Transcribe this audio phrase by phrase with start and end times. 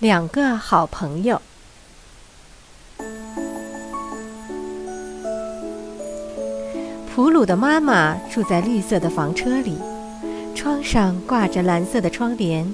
[0.00, 1.42] 两个好朋友。
[7.14, 9.76] 普鲁的妈妈住在绿色的房车里，
[10.54, 12.72] 窗上挂着蓝色的窗帘。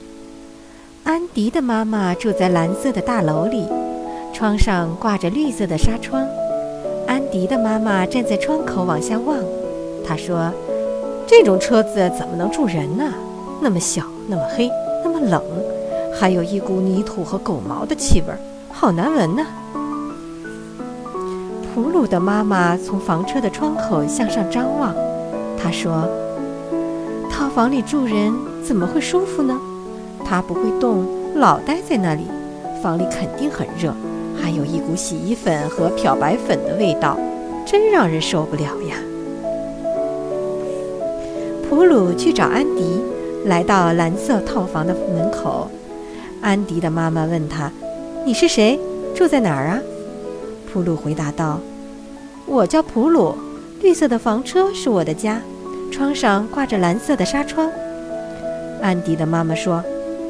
[1.03, 3.67] 安迪的妈妈住在蓝色的大楼里，
[4.33, 6.25] 窗上挂着绿色的纱窗。
[7.09, 9.37] 安迪的妈妈站在窗口往下望，
[10.07, 10.53] 她说
[11.27, 13.13] ：“这种车子怎么能住人呢？
[13.61, 14.71] 那么小，那么黑，
[15.03, 15.43] 那么冷，
[16.19, 18.29] 还有一股泥土和狗毛的气味，
[18.73, 19.45] 好难闻呢。”
[21.75, 24.95] 普鲁的妈妈从房车的窗口向上张望，
[25.63, 26.09] 她说
[27.31, 28.33] ：“套房里住人
[28.65, 29.55] 怎么会舒服呢？
[30.25, 32.23] 他不会动，老待在那里，
[32.83, 33.95] 房里肯定很热，
[34.43, 37.17] 还有一股洗衣粉和漂白粉的味道，
[37.65, 38.97] 真让人受不了呀。”
[41.69, 43.03] 普鲁去找安迪，
[43.45, 45.69] 来到蓝色套房的门口。
[46.47, 47.73] 安迪的妈妈问他
[48.25, 48.79] ：“你是谁？
[49.17, 49.81] 住在哪儿啊？”
[50.73, 51.59] 普鲁回答道
[52.47, 53.35] ：“我叫普鲁，
[53.83, 55.41] 绿色的房车是我的家，
[55.91, 57.69] 窗上挂着蓝色的纱窗。”
[58.81, 59.83] 安迪的妈妈说：“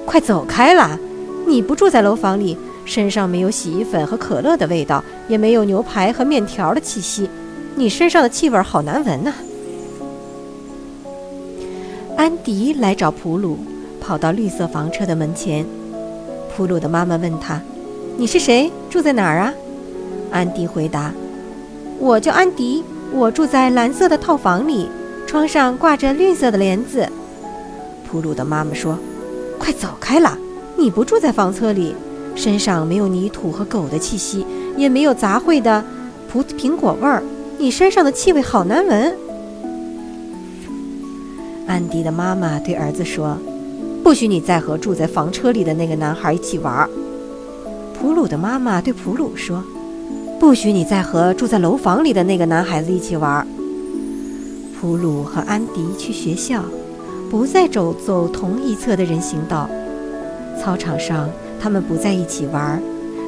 [0.08, 0.98] 快走开啦！
[1.46, 2.56] 你不住在楼房里，
[2.86, 7.28] 身上没有洗衣粉和可乐的味道，也没有牛排和面条的气息，
[7.74, 9.34] 你身上的气味好难闻呐！”
[12.16, 13.58] 安迪来找普鲁，
[14.00, 15.66] 跑到绿色房车的门前。
[16.56, 17.60] 普鲁的妈妈问他
[18.16, 18.72] ：“你是谁？
[18.88, 19.52] 住在哪儿啊？”
[20.32, 21.12] 安迪回答
[22.00, 24.88] ：“我叫安迪，我住在蓝色的套房里，
[25.26, 27.06] 窗上挂着绿色的帘子。”
[28.08, 28.98] 普鲁的妈妈说
[29.60, 30.38] ：“快走开啦！
[30.78, 31.94] 你不住在房车里，
[32.34, 34.46] 身上没有泥土和狗的气息，
[34.78, 35.84] 也没有杂烩的
[36.32, 37.22] 葡苹果味儿，
[37.58, 39.14] 你身上的气味好难闻。”
[41.68, 43.36] 安迪的妈妈对儿子说
[44.06, 46.88] ：“不许你再和住在房车里的那个男孩一起玩。”
[47.92, 49.60] 普鲁的妈妈对普鲁说。
[50.38, 53.44] 不许你再和住在楼房里的那个男孩子一起玩。
[54.80, 56.62] 普鲁和安迪去学校，
[57.28, 59.68] 不再走走同一侧的人行道。
[60.56, 61.28] 操场上，
[61.60, 62.80] 他们不在一起玩，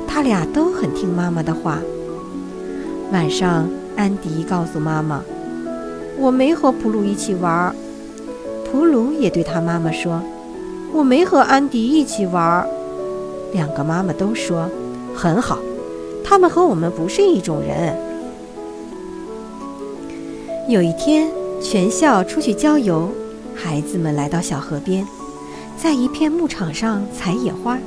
[0.06, 1.80] 他俩都很听妈妈的话。
[3.10, 5.24] 晚上，安迪告诉妈妈
[6.20, 7.74] ：“我没和普鲁一起玩。”
[8.70, 10.22] 普鲁也对他妈妈说
[10.92, 12.66] ：“我没和安迪一起玩。”
[13.52, 14.68] 两个妈妈都说
[15.16, 15.58] ：“很好。”
[16.24, 17.96] 他们和我们不是一种人。
[20.68, 21.30] 有一天，
[21.62, 23.08] 全校出去郊游，
[23.54, 25.06] 孩子们来到小河边，
[25.78, 27.78] 在一片牧场上采野花。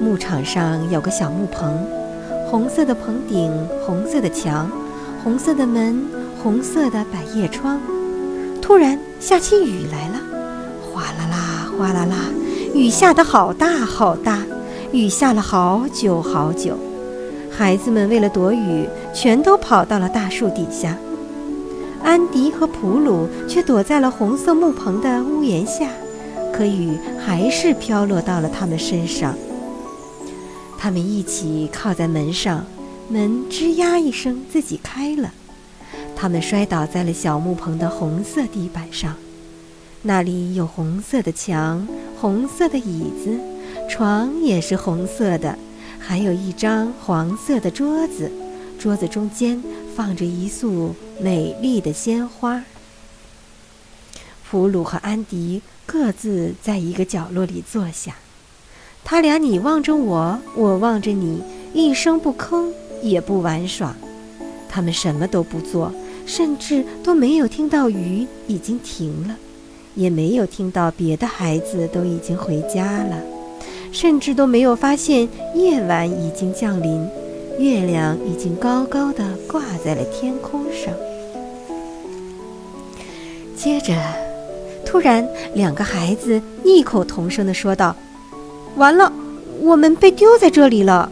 [0.00, 1.86] 牧场上有个小木棚，
[2.50, 3.52] 红色的棚顶，
[3.86, 4.68] 红色的墙，
[5.22, 6.04] 红色的门，
[6.42, 7.80] 红色的百叶窗。
[8.60, 10.20] 突然下起雨来了，
[10.82, 11.45] 哗啦啦，
[11.78, 12.16] 哗啦啦，
[12.74, 14.42] 雨下得好大好大，
[14.92, 16.78] 雨下了好久好久。
[17.50, 20.96] 孩子们为了躲雨，全都跑到了大树底下。
[22.02, 25.90] 安迪和普鲁却躲在了红色木棚的屋檐下，
[26.52, 29.34] 可雨还是飘落到了他们身上。
[30.78, 32.64] 他们一起靠在门上，
[33.08, 35.30] 门吱呀一声自己开了。
[36.14, 39.14] 他们摔倒在了小木棚的红色地板上，
[40.06, 41.84] 那里有红色的墙、
[42.20, 43.40] 红色的椅子，
[43.90, 45.58] 床也是红色的。
[45.98, 48.30] 还有一张黄色的桌子，
[48.78, 49.60] 桌子中间
[49.96, 52.62] 放着一束美丽的鲜花。
[54.48, 58.14] 普鲁和安迪各自在一个角落里坐下，
[59.02, 61.42] 他俩你望着我，我望着你，
[61.74, 63.96] 一声不吭，也不玩耍。
[64.68, 65.92] 他们什么都不做，
[66.26, 69.36] 甚至都没有听到雨已经停了，
[69.96, 73.16] 也没有听到别的孩子都已经回家了。
[73.92, 77.08] 甚至都没有发现夜晚已经降临，
[77.58, 80.92] 月亮已经高高的挂在了天空上。
[83.56, 83.94] 接着，
[84.84, 87.96] 突然，两个孩子异口同声地说道
[88.76, 89.10] ：“完了，
[89.60, 91.10] 我们被丢在这里了。”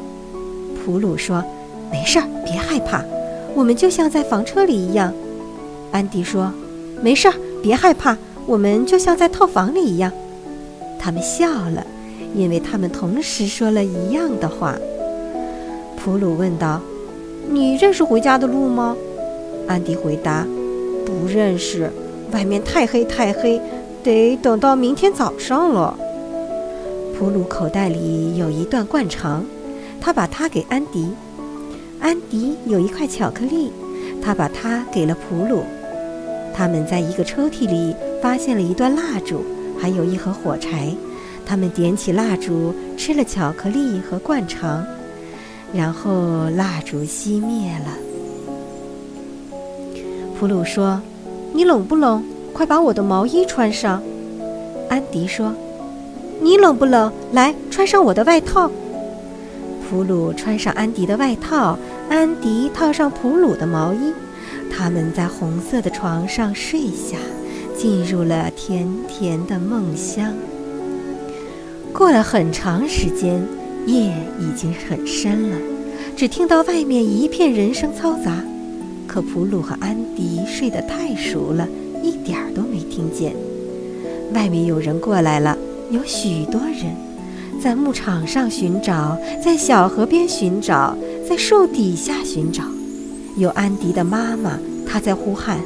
[0.84, 1.42] 普鲁说
[1.90, 3.02] ：“没事儿，别害怕，
[3.54, 5.10] 我们就像在房车里一样。”
[5.90, 6.52] 安迪说
[7.00, 10.12] ：“没事儿，别害怕，我们就像在套房里一样。”
[10.98, 11.86] 他们笑了。
[12.36, 14.74] 因为他们同时说了一样的话，
[15.96, 16.80] 普鲁问道
[17.48, 18.96] ：“你认识回家的路吗？”
[19.68, 20.44] 安迪回答
[21.06, 21.88] ：“不认识，
[22.32, 23.60] 外面太黑太黑，
[24.02, 25.96] 得等到明天早上了。”
[27.16, 29.44] 普鲁口袋里有一段灌肠，
[30.00, 31.10] 他把它给安迪。
[32.00, 33.70] 安迪有一块巧克力，
[34.20, 35.62] 他把它给了普鲁。
[36.52, 37.94] 他们在一个抽屉里
[38.24, 39.44] 发现了一段蜡烛，
[39.78, 40.90] 还有一盒火柴。
[41.44, 44.82] 他们点起蜡烛，吃了巧克力和灌肠，
[45.74, 49.58] 然后蜡烛熄灭了。
[50.40, 50.98] 普鲁说
[51.52, 52.24] ：“你冷不冷？
[52.54, 54.02] 快把我的毛衣穿上。”
[54.88, 55.54] 安迪说
[56.40, 57.12] ：“你冷不冷？
[57.32, 58.70] 来，穿上我的外套。”
[59.86, 61.78] 普鲁穿上安迪的外套，
[62.08, 64.14] 安迪套上普鲁的毛衣。
[64.74, 67.18] 他们在红色的床上睡下，
[67.76, 70.32] 进入了甜甜的梦乡。
[71.92, 73.40] 过了很长时间，
[73.86, 75.56] 夜已经很深了，
[76.16, 78.42] 只听到外面一片人声嘈杂。
[79.06, 81.68] 可普鲁和安迪睡得太熟了，
[82.02, 83.32] 一点儿都没听见。
[84.32, 85.56] 外面有人过来了，
[85.90, 86.96] 有许多人，
[87.62, 90.96] 在牧场上寻找，在小河边寻找，
[91.28, 92.64] 在树底下寻找。
[93.36, 95.60] 有安迪的妈妈，她在呼喊：“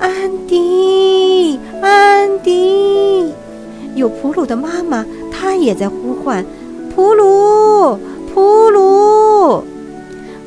[0.00, 3.32] 安迪，安迪！”
[3.94, 6.44] 有普鲁的妈妈，她也在呼唤
[6.94, 7.98] ：“普鲁，
[8.32, 9.62] 普鲁！”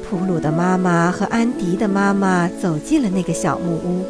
[0.09, 4.03] 普鲁的妈妈和安迪的妈妈走进了那个小木屋，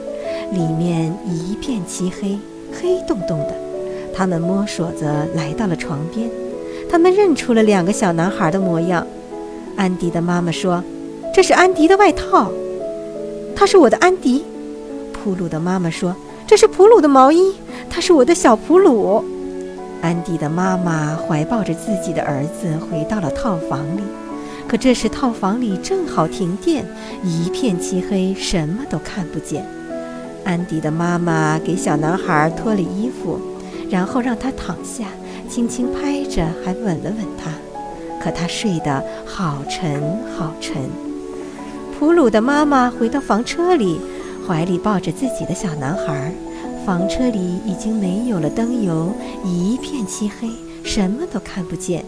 [0.54, 2.38] 里面一片漆黑，
[2.72, 3.54] 黑洞洞的。
[4.14, 6.30] 他们摸索着来到了床边，
[6.90, 9.06] 他们认出了两个小男孩的模样。
[9.76, 10.84] 安迪的妈妈说
[11.34, 12.52] ：“这是安迪的外套，
[13.56, 14.44] 他是我的安迪。”
[15.24, 16.14] 普鲁的妈妈说
[16.46, 17.54] ：“这是普鲁的毛衣，
[17.90, 19.24] 他是我的小普鲁。”
[20.04, 24.02] 安迪的妈妈怀抱着自己的儿子回到了套房里。
[24.68, 26.86] 可这时，套房里正好停电，
[27.24, 29.66] 一片漆黑，什么都看不见。
[30.44, 33.40] 安迪的妈妈给小男孩脱了衣服，
[33.90, 35.06] 然后让他躺下，
[35.48, 37.50] 轻轻拍着，还吻了吻他。
[38.22, 40.02] 可他睡得好沉
[40.38, 40.76] 好沉。
[41.98, 44.02] 普鲁的妈妈回到房车里，
[44.48, 46.32] 怀里抱着自己的小男孩。
[46.86, 49.14] 房车里已经没有了灯油，
[49.46, 50.50] 一片漆黑，
[50.84, 52.04] 什么都看不见。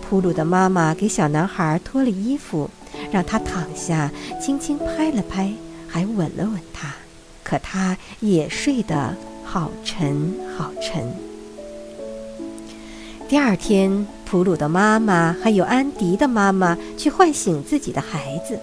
[0.00, 2.68] 普鲁的妈妈给小男孩脱了衣服，
[3.10, 4.10] 让他躺下，
[4.40, 5.52] 轻轻拍了拍，
[5.86, 6.92] 还吻了吻他。
[7.44, 11.04] 可他也睡得好沉好沉。
[13.28, 18.58] 第二天，普鲁的妈妈还有安迪的妈妈去唤醒自己的孩子，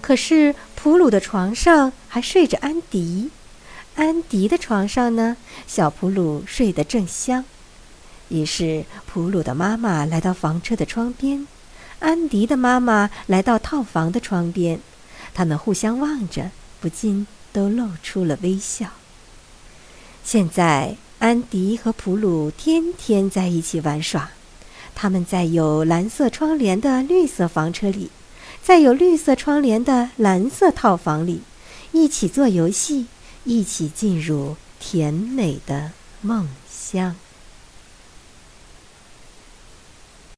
[0.00, 3.30] 可是普鲁的床上还睡着安迪，
[3.96, 7.42] 安迪的床上呢，小普鲁睡得正香。
[8.28, 11.48] 于是，普鲁的妈妈来到房车的窗边，
[12.00, 14.78] 安迪的妈妈来到套房的窗边，
[15.32, 16.50] 他们互相望着，
[16.82, 18.88] 不禁都露出了微笑。
[20.22, 24.32] 现在，安迪和普鲁天天在一起玩耍，
[24.94, 28.10] 他们在有蓝色窗帘的绿色房车里，
[28.66, 31.42] 在有绿色窗帘的蓝色套房里，
[31.92, 33.04] 一起做游戏，
[33.44, 37.14] 一起进入甜美的梦乡。